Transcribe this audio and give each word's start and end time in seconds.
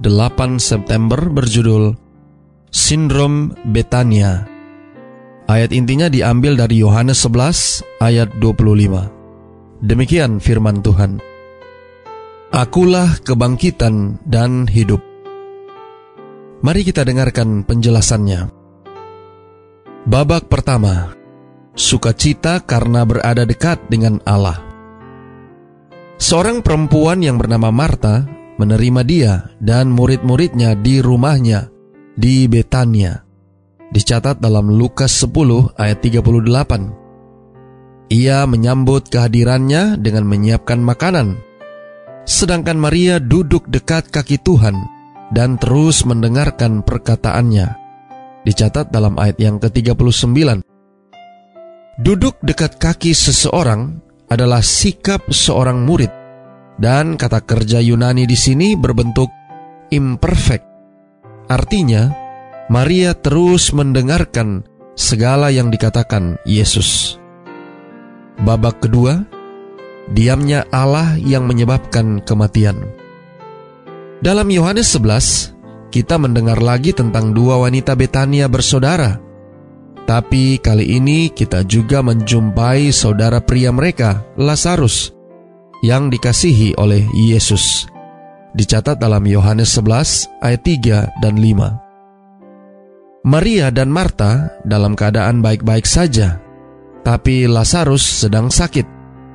8 0.00 0.56
September 0.56 1.28
berjudul 1.28 1.92
Sindrom 2.72 3.52
Betania. 3.68 4.48
Ayat 5.44 5.76
intinya 5.76 6.08
diambil 6.08 6.56
dari 6.56 6.80
Yohanes 6.80 7.20
11 7.28 7.84
ayat 8.00 8.32
25. 8.40 9.84
Demikian 9.84 10.40
firman 10.40 10.80
Tuhan. 10.80 11.20
Akulah 12.48 13.20
kebangkitan 13.20 14.24
dan 14.24 14.64
hidup. 14.72 15.04
Mari 16.64 16.80
kita 16.80 17.04
dengarkan 17.04 17.68
penjelasannya. 17.68 18.48
Babak 20.08 20.48
pertama, 20.48 21.12
sukacita 21.76 22.64
karena 22.64 23.04
berada 23.04 23.44
dekat 23.44 23.84
dengan 23.92 24.16
Allah. 24.24 24.64
Seorang 26.16 26.64
perempuan 26.64 27.20
yang 27.20 27.36
bernama 27.36 27.68
Marta 27.68 28.39
menerima 28.60 29.00
dia 29.08 29.48
dan 29.56 29.88
murid-muridnya 29.88 30.76
di 30.76 31.00
rumahnya 31.00 31.72
di 32.12 32.44
Betania. 32.44 33.24
Dicatat 33.88 34.38
dalam 34.38 34.68
Lukas 34.68 35.16
10 35.24 35.80
ayat 35.80 35.98
38. 36.04 38.12
Ia 38.12 38.44
menyambut 38.44 39.08
kehadirannya 39.08 39.96
dengan 39.96 40.28
menyiapkan 40.28 40.78
makanan. 40.78 41.40
Sedangkan 42.28 42.76
Maria 42.76 43.16
duduk 43.18 43.66
dekat 43.72 44.12
kaki 44.12 44.36
Tuhan 44.44 44.76
dan 45.32 45.56
terus 45.56 46.04
mendengarkan 46.04 46.84
perkataannya. 46.84 47.80
Dicatat 48.44 48.92
dalam 48.92 49.16
ayat 49.16 49.40
yang 49.40 49.56
ke-39. 49.56 50.60
Duduk 52.00 52.36
dekat 52.44 52.78
kaki 52.78 53.16
seseorang 53.16 54.00
adalah 54.30 54.62
sikap 54.62 55.26
seorang 55.34 55.82
murid 55.82 56.19
dan 56.80 57.20
kata 57.20 57.44
kerja 57.44 57.78
Yunani 57.84 58.24
di 58.24 58.34
sini 58.34 58.72
berbentuk 58.72 59.28
imperfect. 59.92 60.64
Artinya, 61.52 62.08
Maria 62.72 63.12
terus 63.12 63.76
mendengarkan 63.76 64.64
segala 64.96 65.52
yang 65.52 65.68
dikatakan 65.68 66.40
Yesus. 66.48 67.20
Babak 68.40 68.80
kedua, 68.80 69.20
diamnya 70.08 70.64
Allah 70.72 71.20
yang 71.20 71.44
menyebabkan 71.44 72.24
kematian. 72.24 72.80
Dalam 74.24 74.48
Yohanes 74.48 74.88
11, 74.96 75.92
kita 75.92 76.16
mendengar 76.16 76.62
lagi 76.62 76.96
tentang 76.96 77.36
dua 77.36 77.60
wanita 77.60 77.92
Betania 77.92 78.48
bersaudara. 78.48 79.20
Tapi 80.08 80.58
kali 80.58 80.96
ini 80.96 81.28
kita 81.28 81.66
juga 81.68 82.00
menjumpai 82.00 82.90
saudara 82.90 83.38
pria 83.44 83.70
mereka, 83.70 84.24
Lazarus, 84.34 85.19
yang 85.80 86.08
dikasihi 86.12 86.76
oleh 86.80 87.04
Yesus. 87.12 87.88
Dicatat 88.56 88.98
dalam 88.98 89.22
Yohanes 89.24 89.72
11 89.78 90.28
ayat 90.42 90.62
3 90.66 91.22
dan 91.22 91.38
5. 91.38 93.24
Maria 93.28 93.68
dan 93.68 93.92
Marta 93.92 94.48
dalam 94.64 94.96
keadaan 94.96 95.44
baik-baik 95.44 95.84
saja, 95.84 96.40
tapi 97.04 97.44
Lazarus 97.44 98.24
sedang 98.26 98.48
sakit, 98.48 98.86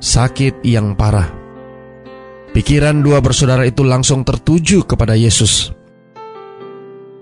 sakit 0.00 0.64
yang 0.64 0.96
parah. 0.96 1.28
Pikiran 2.56 3.04
dua 3.04 3.20
bersaudara 3.20 3.68
itu 3.68 3.84
langsung 3.84 4.24
tertuju 4.24 4.88
kepada 4.88 5.12
Yesus. 5.12 5.76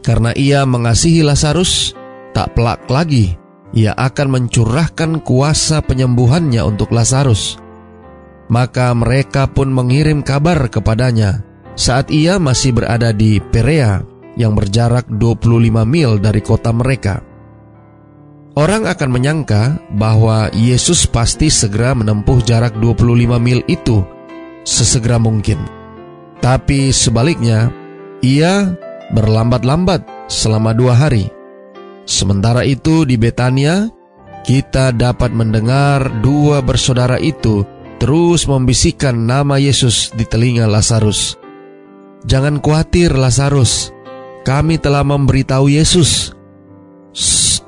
Karena 0.00 0.32
ia 0.32 0.64
mengasihi 0.64 1.20
Lazarus, 1.20 1.92
tak 2.32 2.56
pelak 2.56 2.88
lagi 2.88 3.36
ia 3.76 3.92
akan 3.92 4.28
mencurahkan 4.32 5.20
kuasa 5.20 5.84
penyembuhannya 5.84 6.64
untuk 6.64 6.88
Lazarus. 6.92 7.60
Maka 8.48 8.96
mereka 8.96 9.44
pun 9.44 9.68
mengirim 9.68 10.24
kabar 10.24 10.72
kepadanya 10.72 11.44
saat 11.76 12.08
ia 12.08 12.40
masih 12.40 12.72
berada 12.72 13.12
di 13.12 13.38
Perea 13.38 14.00
yang 14.40 14.56
berjarak 14.56 15.04
25 15.06 15.84
mil 15.84 16.16
dari 16.16 16.40
kota 16.40 16.72
mereka. 16.72 17.20
Orang 18.58 18.90
akan 18.90 19.10
menyangka 19.14 19.78
bahwa 19.94 20.50
Yesus 20.50 21.06
pasti 21.06 21.46
segera 21.46 21.94
menempuh 21.94 22.42
jarak 22.42 22.74
25 22.74 23.38
mil 23.38 23.62
itu 23.70 24.02
sesegera 24.66 25.22
mungkin. 25.22 25.62
Tapi 26.42 26.90
sebaliknya, 26.90 27.70
ia 28.18 28.74
berlambat-lambat 29.14 30.02
selama 30.26 30.74
dua 30.74 30.98
hari. 30.98 31.30
Sementara 32.02 32.66
itu 32.66 33.06
di 33.06 33.14
Betania, 33.14 33.86
kita 34.42 34.90
dapat 34.90 35.30
mendengar 35.30 36.22
dua 36.24 36.58
bersaudara 36.58 37.20
itu 37.22 37.62
terus 37.98 38.46
membisikkan 38.46 39.14
nama 39.14 39.58
Yesus 39.58 40.14
di 40.14 40.22
telinga 40.24 40.70
Lazarus. 40.70 41.36
Jangan 42.26 42.58
khawatir 42.62 43.14
Lazarus, 43.14 43.94
kami 44.46 44.78
telah 44.78 45.02
memberitahu 45.06 45.70
Yesus. 45.70 46.34
Shh, 47.14 47.62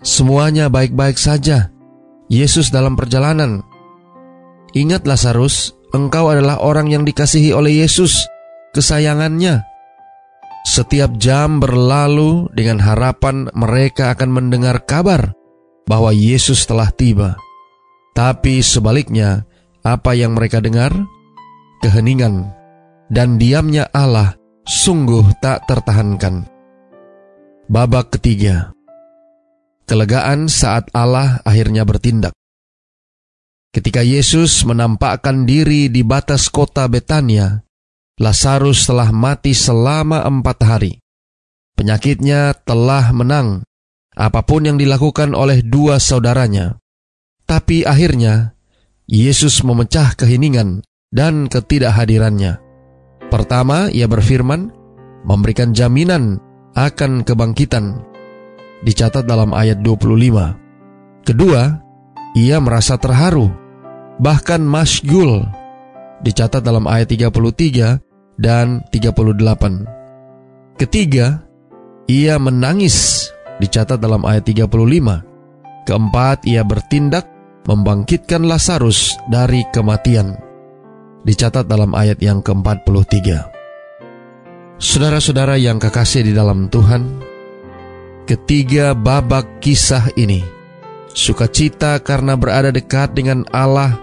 semuanya 0.00 0.72
baik-baik 0.72 1.16
saja. 1.16 1.72
Yesus 2.32 2.72
dalam 2.72 2.96
perjalanan. 2.96 3.60
Ingat 4.72 5.04
Lazarus, 5.04 5.76
engkau 5.92 6.32
adalah 6.32 6.64
orang 6.64 6.88
yang 6.88 7.04
dikasihi 7.04 7.52
oleh 7.52 7.84
Yesus, 7.84 8.16
kesayangannya. 8.72 9.68
Setiap 10.64 11.20
jam 11.20 11.60
berlalu 11.60 12.48
dengan 12.56 12.80
harapan 12.80 13.52
mereka 13.52 14.16
akan 14.16 14.30
mendengar 14.32 14.88
kabar 14.88 15.36
bahwa 15.84 16.14
Yesus 16.14 16.64
telah 16.64 16.88
tiba. 16.88 17.36
Tapi 18.12 18.60
sebaliknya, 18.60 19.48
apa 19.82 20.12
yang 20.12 20.36
mereka 20.36 20.60
dengar? 20.60 20.92
Keheningan 21.82 22.52
dan 23.10 23.36
diamnya 23.40 23.90
Allah 23.90 24.38
sungguh 24.62 25.36
tak 25.42 25.66
tertahankan. 25.66 26.46
Babak 27.66 28.14
ketiga 28.14 28.72
Kelegaan 29.82 30.46
saat 30.46 30.88
Allah 30.94 31.42
akhirnya 31.44 31.82
bertindak. 31.84 32.32
Ketika 33.72 34.04
Yesus 34.04 34.64
menampakkan 34.64 35.48
diri 35.48 35.88
di 35.88 36.04
batas 36.04 36.48
kota 36.52 36.88
Betania, 36.88 37.60
Lazarus 38.20 38.84
telah 38.84 39.08
mati 39.10 39.56
selama 39.56 40.22
empat 40.28 40.58
hari. 40.64 40.92
Penyakitnya 41.72 42.52
telah 42.62 43.10
menang, 43.16 43.64
apa 44.12 44.44
pun 44.44 44.68
yang 44.68 44.76
dilakukan 44.76 45.32
oleh 45.32 45.64
dua 45.64 45.96
saudaranya. 45.96 46.81
Tapi 47.52 47.84
akhirnya, 47.84 48.56
Yesus 49.04 49.60
memecah 49.60 50.16
keheningan 50.16 50.80
dan 51.12 51.52
ketidakhadirannya. 51.52 52.56
Pertama, 53.28 53.92
ia 53.92 54.08
berfirman, 54.08 54.72
memberikan 55.28 55.76
jaminan 55.76 56.40
akan 56.72 57.20
kebangkitan. 57.20 58.08
Dicatat 58.80 59.28
dalam 59.28 59.52
ayat 59.52 59.84
25. 59.84 61.28
Kedua, 61.28 61.76
ia 62.32 62.56
merasa 62.56 62.96
terharu, 62.96 63.52
bahkan 64.16 64.64
masgul. 64.64 65.44
Dicatat 66.24 66.64
dalam 66.64 66.88
ayat 66.88 67.12
33 67.12 68.00
dan 68.40 68.80
38. 68.88 70.80
Ketiga, 70.80 71.44
ia 72.08 72.40
menangis. 72.40 73.28
Dicatat 73.60 74.00
dalam 74.00 74.24
ayat 74.24 74.48
35. 74.48 75.20
Keempat, 75.84 76.48
ia 76.48 76.64
bertindak 76.64 77.31
membangkitkan 77.66 78.42
Lazarus 78.42 79.14
dari 79.30 79.62
kematian. 79.70 80.34
Dicatat 81.22 81.70
dalam 81.70 81.94
ayat 81.94 82.18
yang 82.18 82.42
ke-43. 82.42 83.18
Saudara-saudara 84.82 85.54
yang 85.54 85.78
kekasih 85.78 86.26
di 86.26 86.34
dalam 86.34 86.66
Tuhan, 86.66 87.22
ketiga 88.26 88.98
babak 88.98 89.62
kisah 89.62 90.10
ini, 90.18 90.42
sukacita 91.14 92.02
karena 92.02 92.34
berada 92.34 92.74
dekat 92.74 93.14
dengan 93.14 93.46
Allah, 93.54 93.94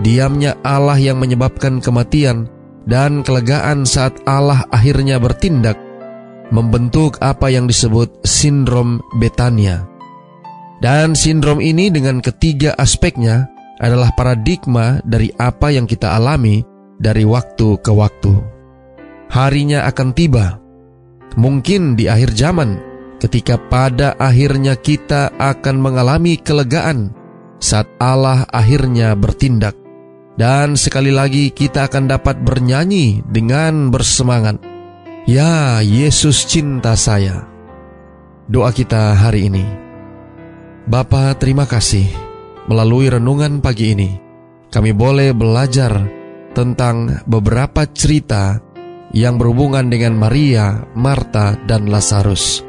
diamnya 0.00 0.56
Allah 0.64 0.96
yang 0.96 1.20
menyebabkan 1.20 1.84
kematian, 1.84 2.48
dan 2.88 3.20
kelegaan 3.20 3.84
saat 3.84 4.16
Allah 4.24 4.64
akhirnya 4.72 5.20
bertindak, 5.20 5.76
membentuk 6.48 7.20
apa 7.20 7.52
yang 7.52 7.68
disebut 7.68 8.24
sindrom 8.24 9.04
Betania 9.20 9.91
dan 10.82 11.14
sindrom 11.14 11.62
ini 11.62 11.88
dengan 11.94 12.18
ketiga 12.18 12.74
aspeknya 12.74 13.46
adalah 13.78 14.10
paradigma 14.18 14.98
dari 15.06 15.30
apa 15.38 15.70
yang 15.70 15.86
kita 15.86 16.18
alami 16.18 16.66
dari 16.98 17.22
waktu 17.22 17.78
ke 17.78 17.90
waktu. 17.94 18.34
Harinya 19.30 19.88
akan 19.88 20.10
tiba, 20.12 20.62
Mungkin 21.36 21.96
di 21.96 22.12
akhir 22.12 22.36
zaman, 22.36 22.76
ketika 23.16 23.56
pada 23.56 24.12
akhirnya 24.20 24.76
kita 24.76 25.32
akan 25.40 25.76
mengalami 25.80 26.36
kelegaan 26.36 27.16
saat 27.56 27.88
Allah 27.96 28.44
akhirnya 28.52 29.16
bertindak. 29.16 29.78
Dan 30.32 30.80
sekali 30.80 31.12
lagi 31.12 31.52
kita 31.52 31.88
akan 31.88 32.08
dapat 32.08 32.40
bernyanyi 32.40 33.20
dengan 33.28 33.92
bersemangat. 33.92 34.60
Ya 35.28 35.78
Yesus 35.84 36.48
cinta 36.48 36.96
saya. 36.96 37.46
Doa 38.48 38.72
kita 38.72 39.12
hari 39.16 39.52
ini. 39.52 39.81
Bapa 40.82 41.38
terima 41.38 41.62
kasih 41.62 42.10
melalui 42.66 43.06
renungan 43.06 43.62
pagi 43.62 43.94
ini. 43.94 44.10
Kami 44.72 44.90
boleh 44.90 45.30
belajar 45.30 45.94
tentang 46.56 47.22
beberapa 47.28 47.86
cerita 47.86 48.58
yang 49.14 49.36
berhubungan 49.36 49.92
dengan 49.92 50.16
Maria, 50.16 50.82
Marta, 50.96 51.54
dan 51.68 51.86
Lazarus. 51.86 52.64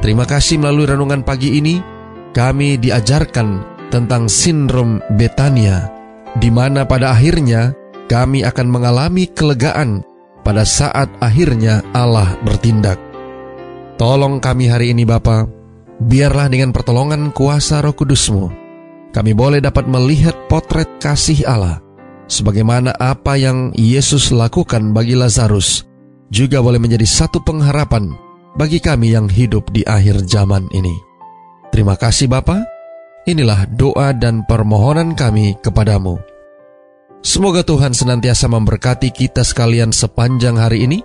Terima 0.00 0.24
kasih 0.24 0.62
melalui 0.62 0.86
renungan 0.88 1.26
pagi 1.26 1.58
ini, 1.58 1.82
kami 2.30 2.78
diajarkan 2.78 3.64
tentang 3.90 4.30
sindrom 4.30 5.02
Betania, 5.18 5.90
di 6.38 6.48
mana 6.48 6.86
pada 6.86 7.12
akhirnya 7.12 7.74
kami 8.06 8.46
akan 8.46 8.66
mengalami 8.70 9.26
kelegaan 9.26 10.06
pada 10.46 10.62
saat 10.62 11.10
akhirnya 11.18 11.82
Allah 11.90 12.38
bertindak. 12.46 13.02
Tolong 13.98 14.38
kami 14.38 14.70
hari 14.70 14.94
ini 14.94 15.02
Bapa, 15.02 15.48
biarlah 16.02 16.50
dengan 16.52 16.70
pertolongan 16.72 17.32
kuasa 17.32 17.80
roh 17.80 17.96
kudusmu, 17.96 18.52
kami 19.12 19.32
boleh 19.32 19.64
dapat 19.64 19.88
melihat 19.88 20.36
potret 20.50 20.88
kasih 21.00 21.44
Allah 21.48 21.80
sebagaimana 22.26 22.92
apa 22.98 23.38
yang 23.38 23.72
Yesus 23.74 24.34
lakukan 24.34 24.92
bagi 24.92 25.14
Lazarus, 25.14 25.86
juga 26.30 26.60
boleh 26.60 26.82
menjadi 26.82 27.06
satu 27.06 27.40
pengharapan 27.42 28.12
bagi 28.58 28.82
kami 28.82 29.14
yang 29.14 29.30
hidup 29.30 29.70
di 29.70 29.86
akhir 29.86 30.26
zaman 30.26 30.66
ini. 30.74 30.92
Terima 31.70 31.94
kasih 31.94 32.26
Bapa. 32.30 32.62
Inilah 33.26 33.66
doa 33.74 34.14
dan 34.14 34.46
permohonan 34.46 35.18
kami 35.18 35.58
kepadamu. 35.58 36.14
Semoga 37.26 37.66
Tuhan 37.66 37.90
senantiasa 37.90 38.46
memberkati 38.46 39.10
kita 39.10 39.42
sekalian 39.42 39.90
sepanjang 39.90 40.62
hari 40.62 40.86
ini 40.86 41.02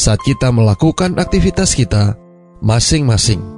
saat 0.00 0.16
kita 0.24 0.48
melakukan 0.48 1.20
aktivitas 1.20 1.76
kita 1.76 2.16
masing-masing. 2.64 3.57